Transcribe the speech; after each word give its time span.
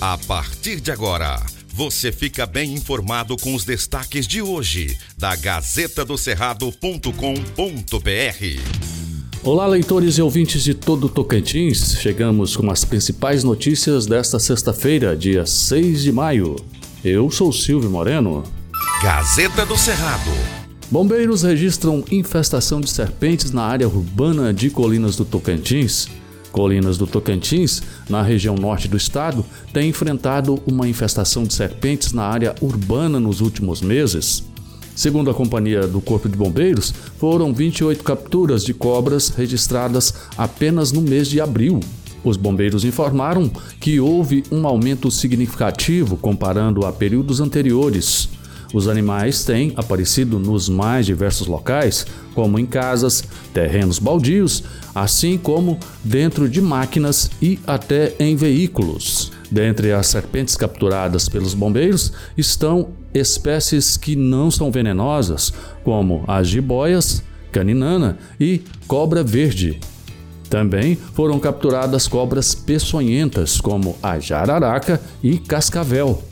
A 0.00 0.16
partir 0.16 0.80
de 0.80 0.92
agora, 0.92 1.44
você 1.74 2.12
fica 2.12 2.46
bem 2.46 2.72
informado 2.72 3.36
com 3.36 3.52
os 3.52 3.64
destaques 3.64 4.28
de 4.28 4.40
hoje 4.40 4.96
da 5.18 5.34
Gazeta 5.34 6.04
do 6.04 6.16
Cerrado.com.br. 6.16 7.10
Olá, 9.42 9.66
leitores 9.66 10.16
e 10.16 10.22
ouvintes 10.22 10.62
de 10.62 10.72
todo 10.72 11.08
o 11.08 11.08
Tocantins. 11.08 11.96
Chegamos 12.00 12.56
com 12.56 12.70
as 12.70 12.84
principais 12.84 13.42
notícias 13.42 14.06
desta 14.06 14.38
sexta-feira, 14.38 15.16
dia 15.16 15.44
6 15.44 16.04
de 16.04 16.12
maio. 16.12 16.54
Eu 17.04 17.28
sou 17.28 17.52
Silvio 17.52 17.90
Moreno. 17.90 18.44
Gazeta 19.02 19.66
do 19.66 19.76
Cerrado. 19.76 20.30
Bombeiros 20.88 21.42
registram 21.42 22.04
infestação 22.08 22.80
de 22.80 22.88
serpentes 22.88 23.50
na 23.50 23.64
área 23.64 23.88
urbana 23.88 24.54
de 24.54 24.70
Colinas 24.70 25.16
do 25.16 25.24
Tocantins. 25.24 26.06
Colinas 26.52 26.98
do 26.98 27.06
Tocantins, 27.06 27.82
na 28.08 28.22
região 28.22 28.54
norte 28.54 28.88
do 28.88 28.96
estado, 28.96 29.44
têm 29.72 29.90
enfrentado 29.90 30.60
uma 30.66 30.88
infestação 30.88 31.44
de 31.44 31.54
serpentes 31.54 32.12
na 32.12 32.24
área 32.24 32.54
urbana 32.60 33.20
nos 33.20 33.40
últimos 33.40 33.80
meses. 33.80 34.44
Segundo 34.94 35.30
a 35.30 35.34
Companhia 35.34 35.86
do 35.86 36.00
Corpo 36.00 36.28
de 36.28 36.36
Bombeiros, 36.36 36.92
foram 37.18 37.54
28 37.54 38.02
capturas 38.02 38.64
de 38.64 38.74
cobras 38.74 39.28
registradas 39.28 40.12
apenas 40.36 40.90
no 40.90 41.00
mês 41.00 41.28
de 41.28 41.40
abril. 41.40 41.78
Os 42.24 42.36
bombeiros 42.36 42.84
informaram 42.84 43.48
que 43.78 44.00
houve 44.00 44.42
um 44.50 44.66
aumento 44.66 45.08
significativo 45.10 46.16
comparando 46.16 46.84
a 46.84 46.92
períodos 46.92 47.40
anteriores. 47.40 48.28
Os 48.72 48.86
animais 48.86 49.44
têm 49.44 49.72
aparecido 49.76 50.38
nos 50.38 50.68
mais 50.68 51.06
diversos 51.06 51.46
locais, 51.46 52.06
como 52.34 52.58
em 52.58 52.66
casas, 52.66 53.24
terrenos 53.52 53.98
baldios, 53.98 54.62
assim 54.94 55.38
como 55.38 55.78
dentro 56.04 56.48
de 56.48 56.60
máquinas 56.60 57.30
e 57.40 57.58
até 57.66 58.14
em 58.18 58.36
veículos. 58.36 59.32
Dentre 59.50 59.92
as 59.92 60.06
serpentes 60.08 60.56
capturadas 60.56 61.28
pelos 61.28 61.54
bombeiros 61.54 62.12
estão 62.36 62.90
espécies 63.14 63.96
que 63.96 64.14
não 64.14 64.50
são 64.50 64.70
venenosas, 64.70 65.52
como 65.82 66.22
as 66.26 66.48
jiboias, 66.48 67.22
caninana 67.50 68.18
e 68.38 68.62
cobra 68.86 69.22
verde. 69.22 69.80
Também 70.50 70.96
foram 71.14 71.38
capturadas 71.38 72.06
cobras 72.06 72.54
peçonhentas, 72.54 73.60
como 73.60 73.96
a 74.02 74.18
jararaca 74.18 75.00
e 75.22 75.38
cascavel. 75.38 76.22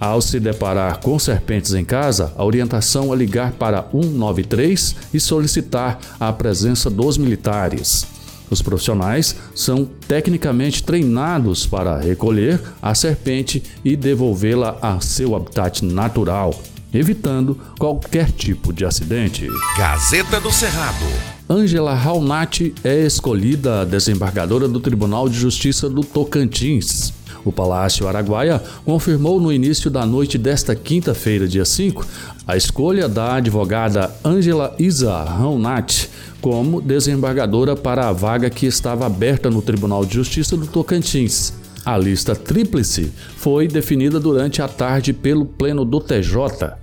Ao 0.00 0.20
se 0.20 0.38
deparar 0.38 1.00
com 1.00 1.18
serpentes 1.18 1.74
em 1.74 1.84
casa, 1.84 2.32
a 2.36 2.44
orientação 2.44 3.12
é 3.12 3.16
ligar 3.16 3.52
para 3.52 3.82
193 3.82 4.94
e 5.12 5.18
solicitar 5.18 5.98
a 6.20 6.32
presença 6.32 6.88
dos 6.88 7.18
militares. 7.18 8.06
Os 8.48 8.62
profissionais 8.62 9.34
são 9.54 9.84
tecnicamente 10.06 10.82
treinados 10.82 11.66
para 11.66 11.98
recolher 11.98 12.60
a 12.80 12.94
serpente 12.94 13.62
e 13.84 13.96
devolvê-la 13.96 14.78
a 14.80 15.00
seu 15.00 15.34
habitat 15.34 15.84
natural, 15.84 16.54
evitando 16.92 17.58
qualquer 17.78 18.30
tipo 18.30 18.72
de 18.72 18.84
acidente. 18.84 19.46
Gazeta 19.76 20.40
do 20.40 20.50
Cerrado. 20.50 21.04
Ângela 21.48 21.94
Raunati 21.94 22.74
é 22.84 23.06
escolhida 23.06 23.86
desembargadora 23.86 24.68
do 24.68 24.80
Tribunal 24.80 25.28
de 25.28 25.38
Justiça 25.38 25.88
do 25.88 26.02
Tocantins. 26.02 27.12
O 27.44 27.52
Palácio 27.52 28.06
Araguaia 28.06 28.62
confirmou 28.84 29.40
no 29.40 29.52
início 29.52 29.90
da 29.90 30.04
noite 30.04 30.36
desta 30.36 30.74
quinta-feira, 30.74 31.48
dia 31.48 31.64
5, 31.64 32.04
a 32.46 32.56
escolha 32.56 33.08
da 33.08 33.36
advogada 33.36 34.14
Ângela 34.24 34.74
Isa 34.78 35.22
Raunat 35.22 36.10
como 36.40 36.80
desembargadora 36.80 37.74
para 37.74 38.08
a 38.08 38.12
vaga 38.12 38.50
que 38.50 38.66
estava 38.66 39.06
aberta 39.06 39.50
no 39.50 39.62
Tribunal 39.62 40.04
de 40.04 40.14
Justiça 40.14 40.56
do 40.56 40.66
Tocantins. 40.66 41.54
A 41.88 41.96
lista 41.96 42.36
tríplice 42.36 43.10
foi 43.38 43.66
definida 43.66 44.20
durante 44.20 44.60
a 44.60 44.68
tarde 44.68 45.14
pelo 45.14 45.46
Pleno 45.46 45.86
do 45.86 45.98
TJ. 46.00 46.74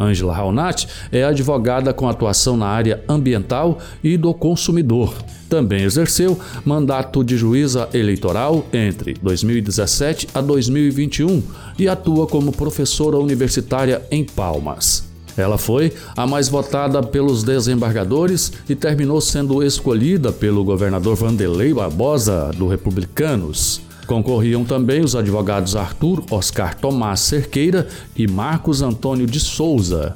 Ângela 0.00 0.34
Raunat 0.34 0.88
é 1.12 1.22
advogada 1.22 1.92
com 1.92 2.08
atuação 2.08 2.56
na 2.56 2.66
área 2.66 3.04
ambiental 3.06 3.78
e 4.02 4.16
do 4.16 4.32
consumidor. 4.32 5.14
Também 5.50 5.82
exerceu 5.82 6.40
mandato 6.64 7.22
de 7.22 7.36
juíza 7.36 7.90
eleitoral 7.92 8.64
entre 8.72 9.12
2017 9.20 10.28
a 10.32 10.40
2021 10.40 11.42
e 11.78 11.86
atua 11.86 12.26
como 12.26 12.50
professora 12.50 13.18
universitária 13.18 14.00
em 14.10 14.24
Palmas. 14.24 15.06
Ela 15.36 15.58
foi 15.58 15.92
a 16.16 16.26
mais 16.26 16.48
votada 16.48 17.02
pelos 17.02 17.42
desembargadores 17.42 18.50
e 18.66 18.74
terminou 18.74 19.20
sendo 19.20 19.62
escolhida 19.62 20.32
pelo 20.32 20.64
governador 20.64 21.16
Vanderlei 21.16 21.74
Barbosa, 21.74 22.50
do 22.56 22.66
Republicanos. 22.66 23.82
Concorriam 24.06 24.64
também 24.64 25.02
os 25.02 25.16
advogados 25.16 25.76
Arthur 25.76 26.24
Oscar 26.30 26.74
Tomás 26.76 27.20
Cerqueira 27.20 27.88
e 28.16 28.26
Marcos 28.26 28.82
Antônio 28.82 29.26
de 29.26 29.40
Souza. 29.40 30.14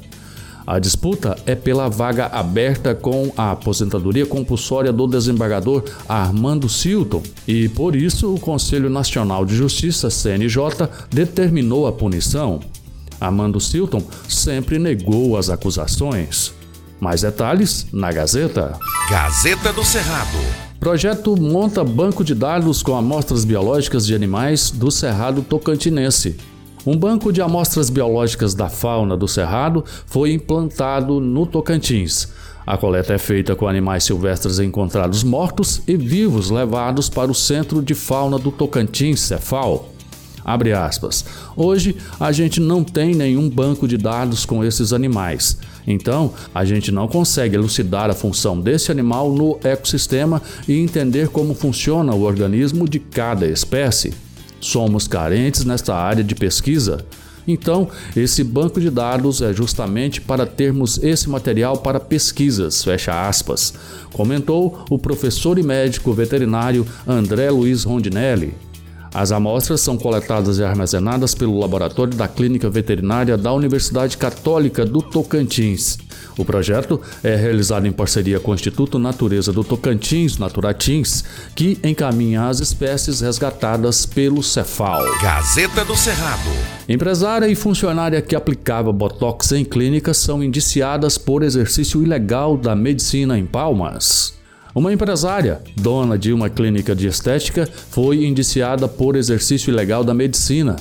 A 0.66 0.78
disputa 0.78 1.34
é 1.47 1.54
pela 1.54 1.88
vaga 1.88 2.27
aberta 2.27 2.94
com 2.94 3.32
a 3.34 3.53
aposentadoria 3.53 4.27
compulsória 4.27 4.93
do 4.93 5.06
desembargador 5.06 5.82
Armando 6.06 6.69
Silton 6.69 7.22
e, 7.47 7.71
por 7.71 7.97
isso, 7.97 8.34
o 8.34 8.38
Conselho 8.38 8.91
Nacional 8.91 9.47
de 9.47 9.56
Justiça, 9.56 10.10
CNJ, 10.10 10.87
determinou 11.09 11.87
a 11.87 11.93
punição. 11.93 12.60
Armando 13.19 13.59
Silton 13.59 14.03
sempre 14.28 14.78
negou 14.78 15.38
as 15.38 15.48
acusações. 15.48 16.53
Mais 17.00 17.22
detalhes 17.22 17.87
na 17.91 18.12
Gazeta. 18.12 18.78
Gazeta 19.09 19.72
do 19.72 19.82
Cerrado. 19.82 20.67
Projeto 20.88 21.38
monta 21.38 21.84
banco 21.84 22.25
de 22.25 22.34
dados 22.34 22.82
com 22.82 22.97
amostras 22.97 23.44
biológicas 23.44 24.06
de 24.06 24.15
animais 24.15 24.71
do 24.71 24.91
Cerrado 24.91 25.43
Tocantinense. 25.43 26.38
Um 26.87 26.97
banco 26.97 27.31
de 27.31 27.43
amostras 27.43 27.91
biológicas 27.91 28.54
da 28.54 28.71
fauna 28.71 29.15
do 29.15 29.28
Cerrado 29.28 29.84
foi 30.06 30.32
implantado 30.32 31.21
no 31.21 31.44
Tocantins. 31.44 32.32
A 32.66 32.78
coleta 32.78 33.12
é 33.12 33.19
feita 33.19 33.54
com 33.54 33.69
animais 33.69 34.04
silvestres 34.04 34.60
encontrados 34.60 35.22
mortos 35.22 35.82
e 35.87 35.94
vivos 35.94 36.48
levados 36.48 37.10
para 37.10 37.31
o 37.31 37.34
Centro 37.34 37.82
de 37.82 37.94
Fauna 37.94 38.38
do 38.38 38.50
Tocantins, 38.50 39.21
Cefal. 39.21 39.97
Abre 40.48 40.72
aspas. 40.72 41.26
Hoje 41.54 41.94
a 42.19 42.32
gente 42.32 42.59
não 42.59 42.82
tem 42.82 43.14
nenhum 43.14 43.50
banco 43.50 43.86
de 43.86 43.98
dados 43.98 44.47
com 44.47 44.64
esses 44.64 44.94
animais. 44.94 45.59
Então, 45.86 46.32
a 46.54 46.64
gente 46.64 46.91
não 46.91 47.06
consegue 47.06 47.54
elucidar 47.54 48.09
a 48.09 48.14
função 48.14 48.59
desse 48.59 48.91
animal 48.91 49.31
no 49.31 49.59
ecossistema 49.62 50.41
e 50.66 50.78
entender 50.78 51.28
como 51.28 51.54
funciona 51.54 52.14
o 52.14 52.22
organismo 52.22 52.88
de 52.88 52.98
cada 52.98 53.47
espécie. 53.47 54.14
Somos 54.59 55.06
carentes 55.06 55.66
nesta 55.66 55.94
área 55.94 56.25
de 56.25 56.34
pesquisa. 56.34 57.04
Então, 57.47 57.86
esse 58.16 58.42
banco 58.42 58.80
de 58.80 58.88
dados 58.88 59.42
é 59.42 59.53
justamente 59.53 60.19
para 60.19 60.47
termos 60.47 60.97
esse 61.03 61.28
material 61.28 61.76
para 61.76 62.00
pesquisas, 62.00 62.82
fecha 62.82 63.28
aspas, 63.28 63.75
comentou 64.15 64.84
o 64.88 64.98
professor 64.98 65.59
e 65.59 65.62
médico 65.62 66.12
veterinário 66.15 66.86
André 67.06 67.50
Luiz 67.50 67.84
Rondinelli. 67.84 68.67
As 69.12 69.32
amostras 69.32 69.80
são 69.80 69.96
coletadas 69.96 70.58
e 70.58 70.64
armazenadas 70.64 71.34
pelo 71.34 71.58
laboratório 71.58 72.14
da 72.14 72.28
Clínica 72.28 72.69
Veterinária 72.69 73.36
da 73.36 73.52
Universidade 73.52 74.16
Católica 74.16 74.84
do 74.84 75.00
Tocantins. 75.00 75.98
O 76.36 76.44
projeto 76.44 77.00
é 77.22 77.34
realizado 77.34 77.86
em 77.86 77.92
parceria 77.92 78.38
com 78.38 78.52
o 78.52 78.54
Instituto 78.54 78.98
Natureza 78.98 79.52
do 79.52 79.64
Tocantins, 79.64 80.38
Naturatins, 80.38 81.24
que 81.54 81.78
encaminha 81.82 82.47
as 82.47 82.60
espécies 82.60 83.20
resgatadas 83.20 84.06
pelo 84.06 84.42
Cefal. 84.42 85.02
Gazeta 85.20 85.84
do 85.84 85.97
Cerrado. 85.97 86.50
Empresária 86.88 87.48
e 87.48 87.54
funcionária 87.54 88.22
que 88.22 88.36
aplicava 88.36 88.92
botox 88.92 89.52
em 89.52 89.64
clínicas 89.64 90.16
são 90.16 90.42
indiciadas 90.42 91.18
por 91.18 91.42
exercício 91.42 92.02
ilegal 92.02 92.56
da 92.56 92.76
medicina 92.76 93.38
em 93.38 93.44
Palmas. 93.44 94.38
Uma 94.74 94.92
empresária, 94.92 95.60
dona 95.76 96.18
de 96.18 96.32
uma 96.32 96.50
clínica 96.50 96.94
de 96.94 97.06
estética, 97.06 97.68
foi 97.90 98.24
indiciada 98.24 98.86
por 98.86 99.16
exercício 99.16 99.70
ilegal 99.70 100.04
da 100.04 100.12
medicina. 100.12 100.76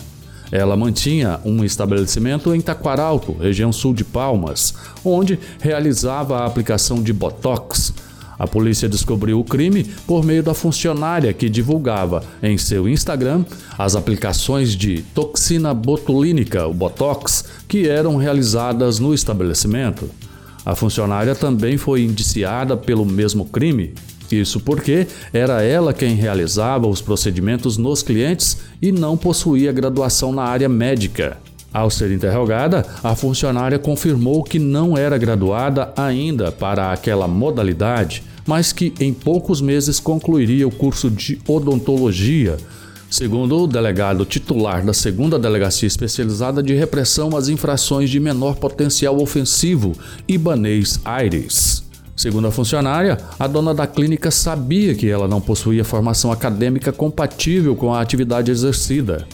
Ela 0.51 0.75
mantinha 0.75 1.39
um 1.43 1.63
estabelecimento 1.63 2.53
em 2.53 2.61
Taquaralto, 2.61 3.33
região 3.33 3.71
sul 3.71 3.93
de 3.93 4.03
Palmas, 4.03 4.73
onde 5.03 5.39
realizava 5.59 6.39
a 6.39 6.45
aplicação 6.45 7.01
de 7.01 7.11
botox. 7.13 7.93
A 8.37 8.45
polícia 8.45 8.87
descobriu 8.87 9.39
o 9.39 9.43
crime 9.43 9.83
por 10.05 10.23
meio 10.23 10.43
da 10.43 10.53
funcionária 10.53 11.33
que 11.33 11.49
divulgava 11.49 12.23
em 12.43 12.57
seu 12.57 12.87
Instagram 12.87 13.43
as 13.77 13.95
aplicações 13.95 14.75
de 14.75 15.01
toxina 15.13 15.73
botulínica, 15.73 16.67
o 16.67 16.73
botox, 16.73 17.45
que 17.67 17.87
eram 17.87 18.15
realizadas 18.15 18.99
no 18.99 19.13
estabelecimento. 19.13 20.09
A 20.67 20.75
funcionária 20.75 21.33
também 21.33 21.77
foi 21.77 22.01
indiciada 22.01 22.75
pelo 22.75 23.05
mesmo 23.05 23.45
crime. 23.45 23.93
Isso 24.29 24.59
porque 24.59 25.07
era 25.31 25.63
ela 25.63 25.93
quem 25.93 26.13
realizava 26.13 26.85
os 26.87 26.99
procedimentos 26.99 27.77
nos 27.77 28.03
clientes 28.03 28.57
e 28.81 28.91
não 28.91 29.15
possuía 29.15 29.71
graduação 29.71 30.33
na 30.33 30.43
área 30.43 30.67
médica. 30.67 31.37
Ao 31.71 31.89
ser 31.89 32.11
interrogada, 32.11 32.85
a 33.01 33.15
funcionária 33.15 33.79
confirmou 33.79 34.43
que 34.43 34.59
não 34.59 34.97
era 34.97 35.17
graduada 35.17 35.93
ainda 35.95 36.51
para 36.51 36.91
aquela 36.91 37.29
modalidade, 37.29 38.21
mas 38.45 38.73
que 38.73 38.93
em 38.99 39.13
poucos 39.13 39.61
meses 39.61 40.01
concluiria 40.01 40.67
o 40.67 40.71
curso 40.71 41.09
de 41.09 41.39
odontologia. 41.47 42.57
Segundo 43.09 43.63
o 43.63 43.67
delegado 43.67 44.25
titular 44.25 44.85
da 44.85 44.93
segunda 44.93 45.39
Delegacia 45.39 45.87
Especializada 45.87 46.61
de 46.61 46.73
Repressão 46.75 47.37
às 47.37 47.47
Infrações 47.47 48.09
de 48.09 48.19
Menor 48.19 48.57
Potencial 48.57 49.21
Ofensivo, 49.21 49.93
Ibanês 50.27 50.99
Aires. 51.05 51.83
Segundo 52.17 52.47
a 52.47 52.51
funcionária, 52.51 53.17
a 53.39 53.47
dona 53.47 53.73
da 53.73 53.87
clínica 53.87 54.29
sabia 54.29 54.93
que 54.93 55.09
ela 55.09 55.27
não 55.27 55.39
possuía 55.39 55.85
formação 55.85 56.33
acadêmica 56.33 56.91
compatível 56.91 57.77
com 57.77 57.93
a 57.93 58.01
atividade 58.01 58.51
exercida. 58.51 59.25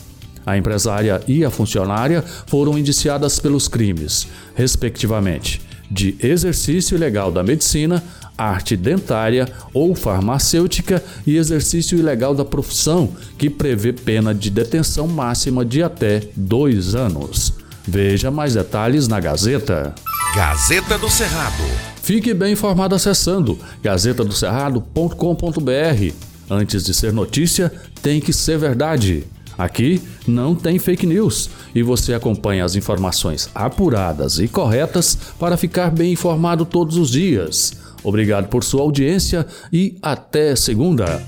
A 0.46 0.56
empresária 0.56 1.22
e 1.28 1.44
a 1.44 1.50
funcionária 1.50 2.24
foram 2.46 2.78
indiciadas 2.78 3.40
pelos 3.40 3.68
crimes, 3.68 4.28
respectivamente, 4.54 5.62
de 5.90 6.16
exercício 6.22 6.96
ilegal 6.96 7.32
da 7.32 7.42
medicina, 7.42 8.04
arte 8.38 8.76
dentária 8.76 9.48
ou 9.74 9.96
farmacêutica 9.96 11.04
e 11.26 11.38
exercício 11.38 11.98
ilegal 11.98 12.36
da 12.36 12.46
profissão, 12.46 13.10
que 13.38 13.50
prevê 13.50 13.94
pena 13.94 14.34
de 14.34 14.50
detenção 14.50 15.08
máxima 15.08 15.64
de 15.64 15.84
até 15.84 16.24
dois 16.36 16.96
anos. 16.96 17.54
Veja 17.86 18.32
mais 18.32 18.54
detalhes 18.54 19.08
na 19.08 19.20
Gazeta. 19.20 19.94
Gazeta 20.36 20.98
do 20.98 21.10
Cerrado. 21.10 21.64
Fique 22.02 22.34
bem 22.34 22.54
informado 22.54 22.96
acessando 22.96 23.60
gazetadocerrado.com.br. 23.82 26.14
Antes 26.50 26.84
de 26.84 26.94
ser 26.94 27.14
notícia, 27.14 27.72
tem 28.02 28.20
que 28.20 28.34
ser 28.34 28.58
verdade. 28.58 29.26
Aqui 29.58 30.02
não 30.28 30.56
tem 30.56 30.80
fake 30.80 31.06
news 31.06 31.50
e 31.76 31.84
você 31.84 32.14
acompanha 32.14 32.66
as 32.66 32.76
informações 32.76 33.50
apuradas 33.54 34.40
e 34.40 34.48
corretas 34.48 35.18
para 35.40 35.58
ficar 35.58 35.92
bem 35.92 36.14
informado 36.14 36.66
todos 36.66 36.98
os 36.98 37.10
dias. 37.10 37.74
Obrigado 38.04 38.48
por 38.48 38.64
sua 38.64 38.82
audiência 38.82 39.46
e 39.72 39.96
até 40.02 40.56
segunda. 40.56 41.24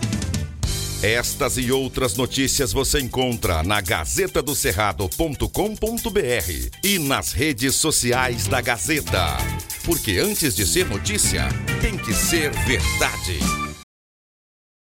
Estas 1.04 1.58
e 1.58 1.72
outras 1.72 2.16
notícias 2.16 2.74
você 2.74 3.00
encontra 3.00 3.62
na 3.62 3.80
gazetadocerrado.com.br 3.80 6.78
e 6.84 6.98
nas 6.98 7.32
redes 7.32 7.76
sociais 7.76 8.48
da 8.48 8.60
Gazeta. 8.60 9.38
Porque 9.84 10.18
antes 10.18 10.56
de 10.56 10.66
ser 10.66 10.88
notícia, 10.88 11.48
tem 11.80 11.96
que 11.96 12.14
ser 12.14 12.50
verdade. 12.66 13.65